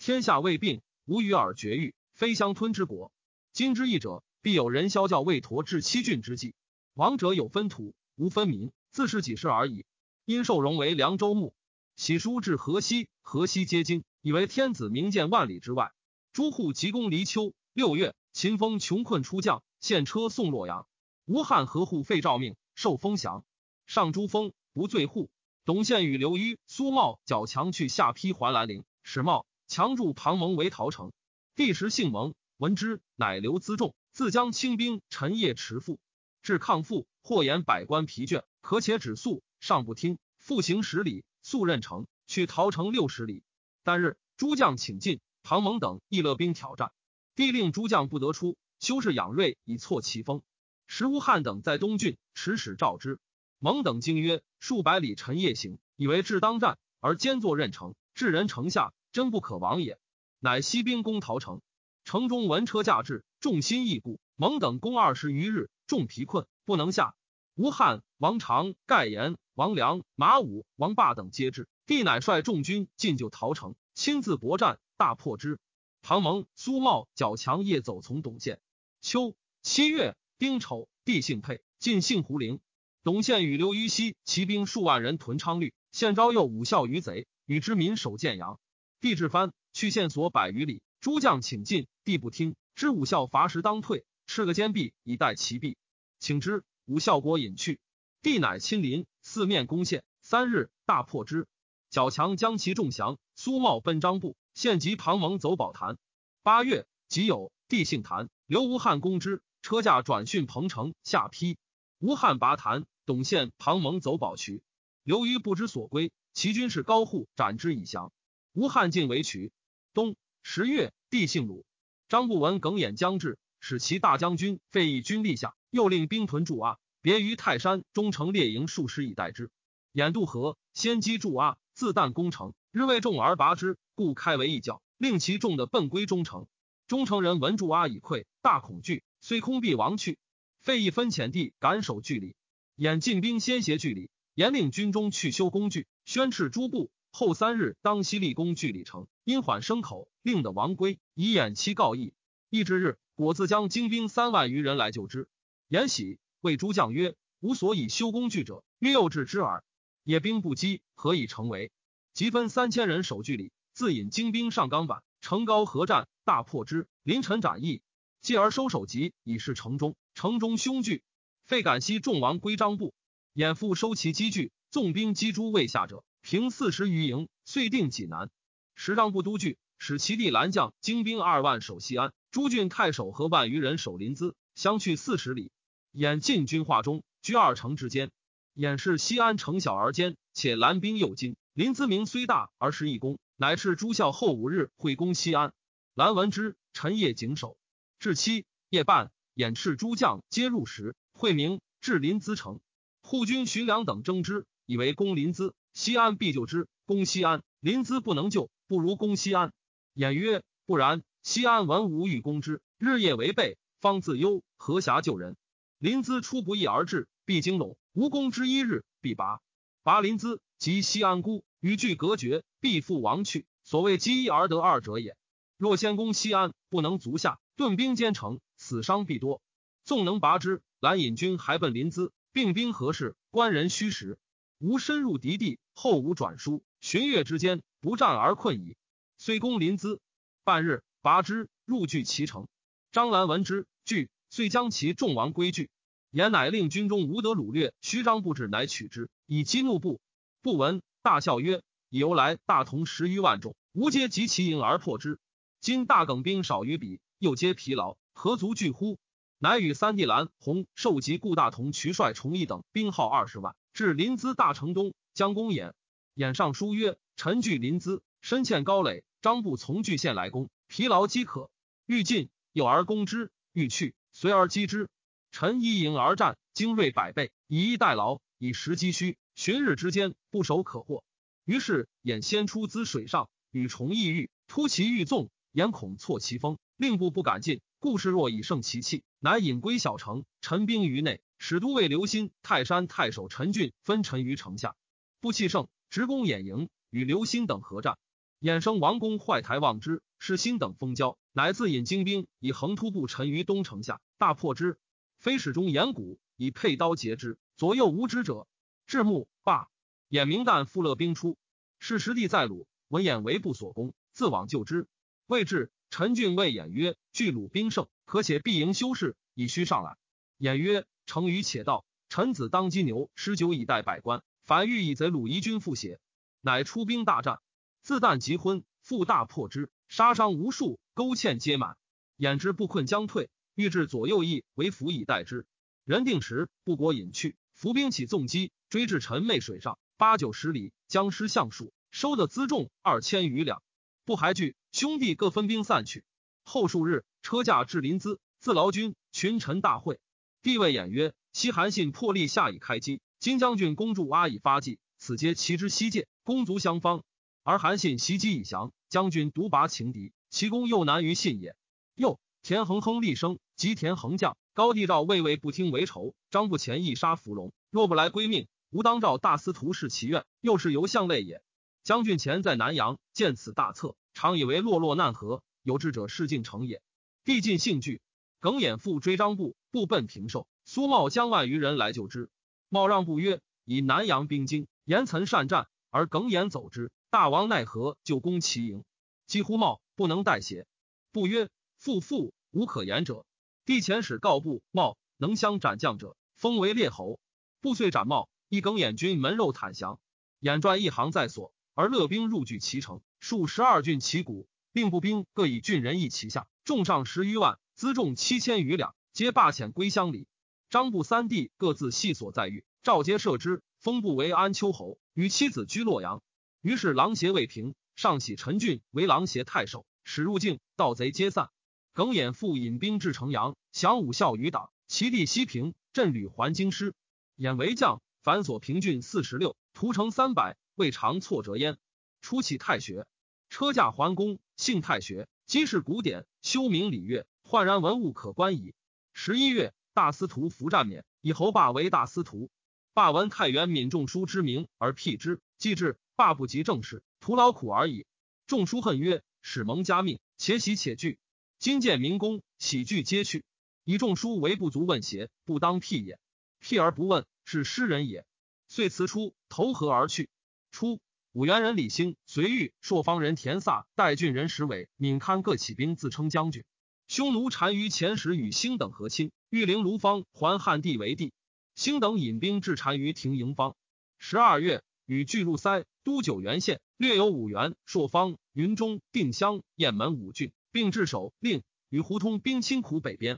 [0.03, 3.11] 天下未并，无与尔绝域，非相吞之国。
[3.53, 6.55] 今之义者，必有人萧教魏陀至七郡之计。
[6.95, 9.85] 王者有分土，无分民，自是己事而已。
[10.25, 11.53] 因受荣为凉州牧，
[11.95, 15.91] 喜书至河西，河西皆惊，以为天子明鉴万里之外。
[16.33, 17.53] 诸户急攻离丘。
[17.71, 20.87] 六月，秦风穷困出将，献车送洛阳。
[21.27, 23.45] 吴汉合户废诏命，受封降。
[23.85, 25.29] 上诸封，不罪户。
[25.63, 31.13] 董宪与刘虞、苏茂、矫强去下邳还兰陵，使茂强助庞蒙为陶城。
[31.55, 35.97] 帝时姓蒙，闻之，乃留辎重，自将轻兵陈夜持赴。
[36.41, 40.17] 至抗父，或言百官疲倦，可且止宿，上不听。
[40.39, 43.43] 复行十里，速任城，去陶城六十里。
[43.86, 46.91] 旦日，诸将请进，庞蒙等亦勒兵挑战。
[47.36, 50.41] 帝令诸将不得出，修士养锐以挫其锋。
[50.86, 53.21] 时吴汉等在东郡，持使召之。
[53.57, 60.00] 蒙等惊曰：“数百里陈夜行，以为至当战，而兼作任城，至人城下，真不可亡也。”
[60.39, 61.62] 乃西兵攻陶城，
[62.04, 64.19] 城中闻车驾至，众心异故。
[64.36, 67.13] 蒙等攻二十余日，众疲困，不能下。
[67.56, 75.60] 吴汉、王长、盖言、王良、马武、王霸等皆至，帝乃率众军进救陶城，亲自搏战，大破之。
[76.02, 78.60] 唐蒙、苏茂、较强夜走从董宪。
[79.02, 82.62] 秋七月丁丑，帝幸沛，进幸胡陵。
[83.04, 88.60] 董宪与刘虞西骑兵数万人屯昌律，现招诱武校于贼，与之民守建阳。
[89.01, 92.55] 帝至藩，去线索百余里，诸将请进，帝不听。
[92.75, 95.75] 知武校伐时当退，赤个坚壁以待其弊，
[96.19, 96.63] 请之。
[96.85, 97.79] 武校国隐去，
[98.21, 101.47] 帝乃亲临，四面攻陷，三日大破之。
[101.89, 104.37] 较强将其众降，苏茂奔张部。
[104.53, 105.97] 献及庞蒙走宝坛。
[106.43, 111.57] 八月己酉，帝姓谭，刘吴汉攻之，车驾转训彭城下邳。
[111.97, 114.61] 吴汉拔谭，董宪、庞蒙走宝渠。
[115.03, 118.11] 刘虞不知所归，其军士高户斩之以降。
[118.53, 119.53] 吴汉进为渠。
[119.93, 121.65] 冬十月，帝姓鲁。
[122.09, 129.49] 张不闻耿弇将至，使其大将军费义军立下，又令兵屯驻阿，别于泰山，中城列营数十以待之。
[129.93, 132.53] 兖渡河，先击驻阿，自旦攻城。
[132.71, 136.47] 日为众而拔之，故开为一角，令其众的奔归中城。
[136.87, 140.19] 中城人闻驻阿已溃，大恐惧，虽空必亡去。
[140.59, 142.35] 费义分遣地赶守距离，
[142.75, 146.91] 演进兵先携距离，严令军中去修工具，宣斥诸部。
[147.12, 152.13] 后三日，当西立功距离城，因缓牲口，令得王归以掩其告义。
[152.50, 155.28] 翌之日，果自将精兵三万余人来救之。
[155.67, 159.63] 延喜谓诸将曰：“吾所以修工具者，曰幼稚之耳。
[160.04, 161.71] 野兵不击，何以成为？”
[162.13, 166.88] 即分三千人守据里，自引精兵上冈坂，城高合战，大破之。
[167.04, 167.82] 临晨斩役，
[168.21, 169.95] 继而收首级，以示城中。
[170.13, 171.04] 城中凶惧，
[171.45, 172.93] 费感西众王归张部，
[173.34, 178.29] 掩复收其积聚，纵兵击诸未下者，平四十余营，遂定济南。
[178.75, 185.51] 时张部都据，使其弟蓝将精兵二万守西安，诸郡太守和万余人守临淄，相去四十里。
[185.91, 188.12] 掩进军化中，居二城之间。
[188.53, 191.36] 掩是西安城小而坚，且蓝兵又精。
[191.53, 195.53] 临淄名虽大，而是一攻，乃是诸校后五日会攻西安。
[195.95, 197.57] 兰闻之，陈夜谨守。
[197.99, 202.62] 至七夜半，掩斥诸将皆入时，会明至临淄城。
[203.01, 209.53] 护军徐良等争之，以为攻临淄，西安必救之；攻西安，临淄不能救，不如攻西安。
[209.93, 215.38] 演曰：不然，西安文武欲攻之，日夜为备，方自忧，何暇救人？
[215.77, 219.39] 临淄出不义而至，必经陇，无功之一日，必拔。
[219.84, 220.39] 拔临淄。
[220.62, 223.47] 及西安孤与俱隔绝，必复亡去。
[223.63, 225.17] 所谓积一而得二者也。
[225.57, 229.41] 若先攻西安，不能足下，顿兵兼城，死伤必多。
[229.84, 233.15] 纵能拔之，蓝引军还奔临淄，并兵何事？
[233.31, 234.19] 官人虚实，
[234.62, 238.78] 吾深入敌地，后无转书，旬月之间，不战而困矣。
[239.17, 239.97] 虽攻临淄，
[240.43, 242.47] 半日拔之，入据其城。
[242.91, 245.71] 张兰闻之，惧，遂将其众王归据。
[246.12, 250.00] 言乃令军中无得掳掠，虚张不至，乃取之，以激怒部。
[250.43, 255.17] 不闻，大笑曰：“以由来大同十余万众，吾皆及其营而破之。
[255.60, 259.00] 今大耿兵少于彼，又皆疲劳，何足惧乎？”
[259.39, 265.73] 乃与三弟兰弘受及顾大同、渠帅崇义等兵号二十万，至临淄大城东，将公演，
[266.13, 271.49] 演上书曰：“臣据临淄，身欠高垒，张布从据县来攻，疲劳饥渴，
[271.87, 274.87] 欲进有而攻之，欲去随而击之。
[275.31, 281.03] 臣依营而战，精锐百倍，以逸待劳，以时击虚。”旬日之间，不守可获。
[281.43, 287.61] 于是衍先出资水上，与崇义欲突其欲纵，言恐错其锋，令部不敢进。
[287.79, 294.75] 故事若以胜其气，乃引归小城，陈兵于内，使都尉刘歆、泰山太守陈俊分陈于城下，
[295.19, 297.97] 不弃胜，直攻兖营，与刘歆等合战。
[298.39, 304.77] 衍生王公坏台望之，是辛等封交，乃自引精兵以横突步陈于东城下，大破之。
[305.17, 308.47] 非使中严谷以佩刀截之，左右无知者。
[308.86, 309.67] 至暮罢。
[310.12, 311.39] 衍明旦复勒兵出，
[311.80, 314.88] 是时地在鲁，闻衍为不所攻，自往救之。
[315.25, 319.97] 未至，陈俊谓衍曰：“据鲁兵胜，可且必营修士，以须上来。”
[320.38, 321.84] 衍曰：“成于且道。
[322.08, 326.00] 臣子当击牛，施酒以待百官，凡欲以贼鲁夷军复邪？”
[326.39, 327.41] 乃出兵大战。
[327.82, 331.76] 自旦即昏，复大破之，杀伤无数，勾芡皆满。
[332.15, 335.45] 眼之不困将退，欲至左右翼为辅以待之。
[335.84, 337.36] 人定时，不果隐去。
[337.56, 343.62] 伏兵起纵击，追至陈妹水上八九十里，将失相数，收的辎重二千余两。
[344.06, 346.06] 不还惧，兄弟各分兵散去。
[346.45, 350.00] 后数日，车驾至临淄，自劳军，群臣大会。
[350.41, 357.04] 帝谓偃曰：“西韩信破例下以开击，金将军攻筑阿以发迹，此皆其之西界，攻卒相方。”
[357.43, 361.56] 而韩信袭击已降，将军独拔情敌，其功又难于信也。
[361.93, 371.43] 又田横亨厉声，及田横将高帝诏魏魏不听为仇，张不前一杀伏龙，若不来归命，吾当召大司徒侍其愿，又是由相类也。
[371.84, 376.82] 将军前在南阳，见此大策，常以为落落难合，有志者事竟成也。
[377.23, 378.01] 帝尽兴惧，
[378.41, 382.32] 耿衍复追张布，布奔平寿，苏茂将万余人来救之。
[382.69, 388.84] 茂让布曰：“以南阳兵精，言曾善战，而耿衍走之。”大王奈何就攻其营？
[389.27, 390.65] 几乎茂不能代邪？
[391.12, 393.25] 不曰：父父无可言者。
[393.63, 397.19] 帝遣使告布茂能相斩将者，封为列侯。
[397.60, 399.99] 布遂斩茂，一更兖军门肉坦降。
[400.41, 410.27] 兖传一行在所，而乐兵入据其城，数十二郡旗鼓，并步兵各以郡人一旗下，众上十余万，辎重七千余两，皆罢遣归乡里。
[410.69, 416.21] 张部三弟各自系所在狱，赵皆赦之，封部为安丘侯，与妻子居洛阳。
[416.61, 421.49] 于是狼邪未平，上喜陈俊为狼邪太守，使入境，盗贼皆散。
[421.91, 426.93] 耿衍复引兵至城阳，降武孝余党，其弟西平，镇吕还京师。
[427.35, 431.79] 兖为将，反所平郡四十六，屠城三百，未尝挫折焉。
[432.21, 433.07] 初起太学，
[433.49, 438.73] 车驾桓公，姓太学，积世古典，修明礼乐，焕然文物可观矣。
[439.11, 442.49] 十一月，大司徒服战免，以侯霸为大司徒。
[442.93, 445.99] 霸闻太原闵仲书之名而辟之，既至。
[446.15, 448.05] 霸不及政事，徒劳苦而已。
[448.47, 451.19] 众书恨曰：“使蒙加命，且喜且惧。
[451.59, 453.43] 今见明公，喜惧皆去。
[453.83, 455.29] 以众书为不足问邪？
[455.43, 456.19] 不当辟也。
[456.61, 458.25] 辟而不问，是失人也。”
[458.69, 460.29] 遂辞出，投河而去。
[460.71, 461.01] 初，
[461.33, 466.63] 五原人李兴、随玉、朔方人田萨、代郡人石伟、闽堪各起兵，自称将军。
[467.12, 471.34] 匈奴单于前时与兴等和亲，欲陵卢方还汉帝为帝。
[471.76, 473.76] 兴等引兵至单于庭营方。
[474.17, 474.82] 十二月。
[475.08, 483.38] 与巨入塞都九原县，略有五原、朔方、云中、定襄、雁门五郡，并置守令与胡通兵侵苦北边。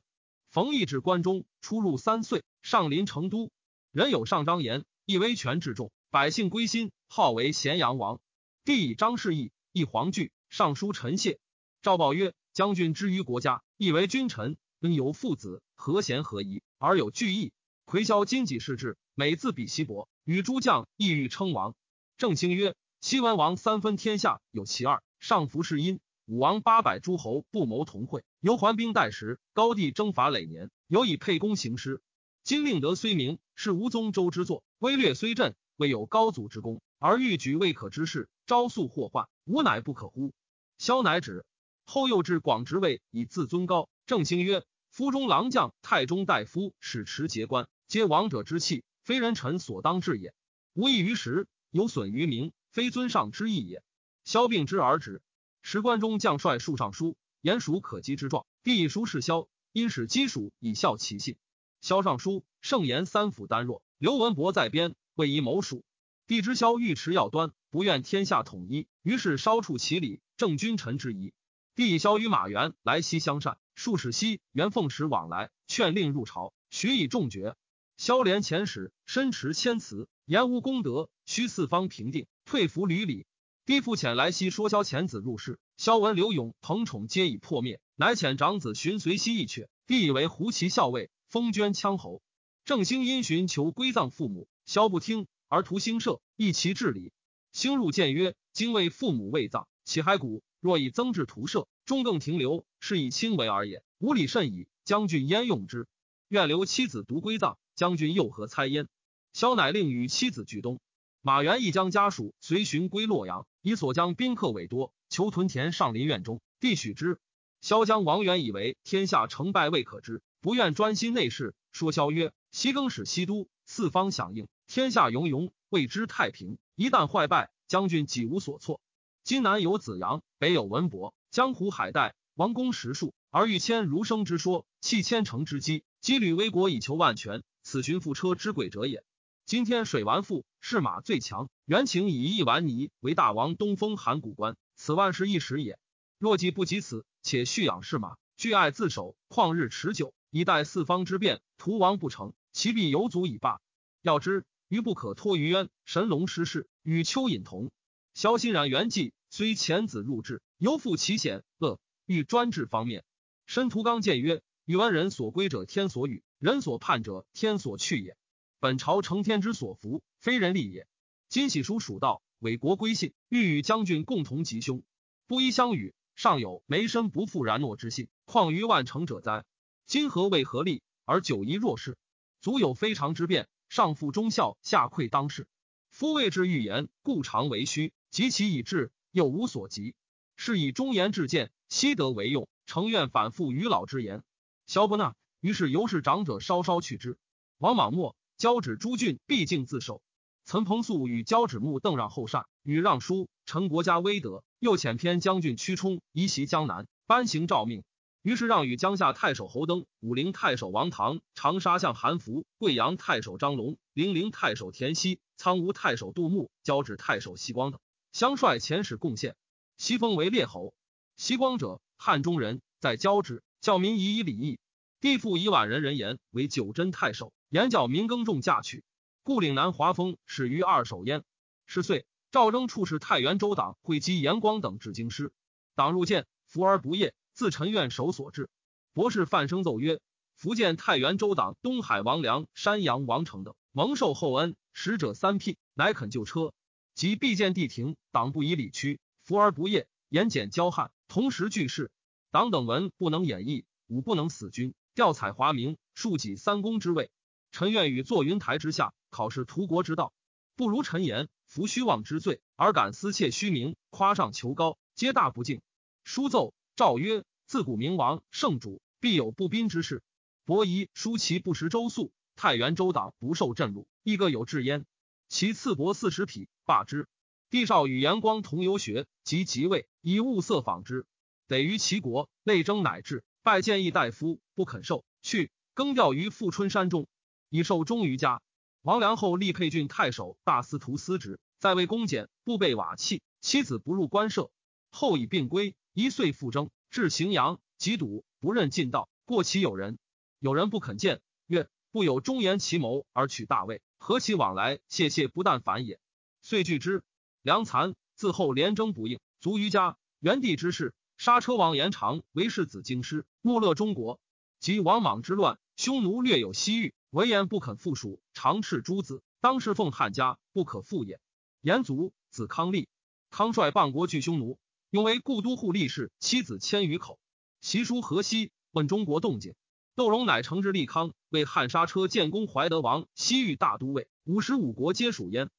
[0.51, 3.49] 冯异至关中，出入三岁，上临成都。
[3.91, 8.21] 人有上张言，亦威权至重，百姓归心，号为咸阳王。
[8.65, 11.39] 帝以张氏义，义黄惧，上书陈谢。
[11.81, 17.51] 赵报曰：将军之于国家，亦为君臣，应有父子，和贤合宜，而有惧意。
[17.85, 20.07] 魁霄今己世志，每自比西薄。
[20.23, 21.75] 与诸将意欲称王，
[22.15, 25.99] 郑兴曰：“西文王三分天下，有其二，上服是因。
[26.25, 29.39] 武王八百诸侯不谋同会，由还兵代时。
[29.53, 32.01] 高帝征伐累年，有以沛公行师。
[32.43, 36.81] 今令德虽明，是吴宗周之作；威略虽振，未有高祖之功。
[36.99, 40.33] 而欲举未可之事，招诉祸患，吾乃不可乎？”
[40.77, 41.43] 萧乃止。
[41.85, 43.89] 后又至广职位，以自尊高。
[44.05, 50.33] 郑兴曰：“夫中郎将、太中大夫、使持节官，皆王者之器。”非人臣所当治也，
[50.71, 53.83] 无益于时，有损于民，非尊上之意也。
[54.23, 55.21] 萧病之而止。
[55.61, 61.35] 时关中将帅数尚书，言属可击之状，必以书示萧，因使击属以效其信。
[61.81, 65.83] 萧尚书盛言三府单弱，刘文博在边，为以谋属。
[66.25, 71.33] 帝知萧欲持要端，不愿天下统一，于是稍处其礼，正君臣之仪。
[71.75, 77.55] 帝以萧与马援来西相善，数使西元奉使往来，劝令入朝，许以重爵。
[77.97, 83.25] 萧连遣使身持千辞，言无功德，须四方平定，退服屡礼。
[83.65, 85.57] 帝复遣来西说萧遣子入仕。
[85.77, 89.67] 萧闻刘永、彭宠皆已破灭，乃遣长子寻随西一阙。
[89.87, 92.21] 帝以为胡骑校尉，封捐羌侯。
[92.65, 97.11] 郑兴因寻求归葬父母，萧不听，而图兴社，一其治理。
[97.51, 103.83] 兴入谏曰：“今为父母未葬，岂骸骨若以增置图社，终更停留，是以亲为尔也。
[103.99, 104.69] 无礼甚矣。
[104.85, 105.87] 将军焉用之？
[106.29, 108.87] 愿留妻子独归葬。”将军又何猜焉？
[109.33, 110.79] 萧乃令与妻子俱东。
[111.21, 117.19] 马元义将家属随寻归洛阳，以所将宾客委多，求屯田上林苑中，必许之。
[117.59, 126.57] 萧将王元以为天下成败未可知，不愿专心内事，说萧曰：“西更使西都，四方响应，天下永永，谓之太平。
[126.75, 128.79] 一旦坏败，将军己无所措。
[129.23, 139.05] 今南有子阳，北有文伯，江湖海带，王公十数，而欲迁如生之说，弃千乘之机，积履危国以求万全，此寻覆车之鬼者也。
[139.45, 145.79] 今天水完复，是马最强，原请以一丸泥为大王东风函谷关，此万事一时也。
[146.19, 151.39] 若既不及此。”且蓄养士马，具爱自守，旷日持久，以待四方之变。
[151.57, 153.61] 图王不成，其必有阻以罢。
[154.01, 157.71] 要知余不可托于渊，神龙失势，与蚯蚓同。
[158.13, 161.79] 萧欣然元纪，虽遣子入质，犹负其险恶。
[162.05, 163.03] 欲专制方面，
[163.47, 168.15] 申屠刚谏曰：“宇文人所归者，天所与；人所叛者，天所去也。
[168.59, 170.85] 本朝承天之所服，非人力也。
[171.27, 174.83] 今喜书蜀道，伪国归信，欲与将军共同吉凶，
[175.27, 179.45] 不依相与。”尚有没身不负然诺之信，况于万乘者哉？
[179.87, 181.97] 今何为何利而久疑弱势？
[182.39, 185.47] 足有非常之变，上负忠孝，下愧当世。
[185.93, 189.93] 夫谓之欲言，故常为虚；及其以至，又无所及。
[190.35, 192.49] 是以忠言至谏，悉得为用。
[192.65, 194.23] 诚愿反复于老之言，
[194.65, 195.13] 萧不纳。
[195.39, 197.19] 于是由是长者稍稍去之。
[197.59, 200.01] 王莽末，交趾朱俊毕竟自守。
[200.45, 204.43] 岑彭素与交趾穆邓让后善，与让书陈国家威德。
[204.57, 207.83] 又遣偏将军屈冲移袭江南，颁行诏命。
[208.23, 217.81] 于是让与江夏太守侯登、武陵太守王唐、长沙相韩福、贵阳太守张龙、零陵太守田熙、苍梧太守杜牧、交趾太守西光等
[218.13, 219.35] 相率遣使贡献。
[219.77, 220.73] 西封为列侯。
[221.17, 224.57] 西光者，汉中人，在交趾，教民以以礼义。
[225.01, 228.85] 帝父以宛人人言为九真太守，言教民耕种嫁娶，
[229.21, 231.23] 故岭南华丰始于二守焉。
[231.65, 232.05] 十岁。
[232.31, 235.31] 赵征处使太原州党会稽严光等至京师，
[235.75, 238.49] 党入见，服而不业，自陈院守所至。
[238.93, 239.99] 博士范生奏曰：
[240.35, 246.53] 福建太原州党东海王良、山阳王成等蒙受厚恩，使者三聘，乃肯就车。
[246.93, 251.91] 即必见地庭，党不以礼屈，服而不业，言简骄悍，同时俱事。
[252.29, 257.09] 党等文不能演绎，武不能死军，吊彩华明，庶几三公之位。
[257.51, 260.13] 臣愿与坐云台之下，考试图国之道，
[260.55, 261.29] 不如臣言。
[261.45, 265.61] 服虚妄之罪，而敢私窃虚名，夸上求高，皆大不敬。
[266.03, 270.01] 书奏诏曰：自古明王圣主，必有不宾之事。
[270.43, 274.87] 伯夷叔其不食周粟，太原州党不受震禄，亦各有志焉。
[275.29, 277.07] 其赐帛四十匹，罢之。
[277.51, 281.05] 帝少与阳光同游学，及即位，以物色访之，
[281.47, 287.07] 得于齐国，内征乃至，拜见议大夫，不肯受，去更调于富春山中，
[287.49, 288.41] 以受忠于家。
[288.81, 294.49] 王良后立沛郡太守、大司徒司职，在位公俭，不备瓦器，妻子不入官舍。
[294.89, 299.09] 后以病归，一岁复征，至荥阳，即堵，不任进道。
[299.25, 299.99] 过其友人，
[300.39, 304.79] 有人不肯见，曰：“不有忠言其谋而取大位，何其往来？
[304.89, 305.99] 谢谢不但反也。”
[306.41, 307.03] 遂拒之。
[307.43, 309.97] 梁残自后连征不应，卒于家。
[310.19, 314.19] 元帝之事，杀车王延长为世子京师，穆勒中国。
[314.59, 316.95] 及王莽之乱，匈奴略有西域。
[317.11, 321.19] 闻言不肯附属，常斥诸子，当侍奉汉家，不可复也。
[321.61, 322.87] 延卒子康立，
[323.29, 324.57] 康率半国拒匈奴，
[324.93, 327.17] 永为故都护吏士，妻子千余口。
[327.61, 329.55] 习书河西，问中国动静。
[329.95, 335.49] 窦融乃承之立康，为汉莎车建功怀德王，西域大都尉，五十五国皆属焉。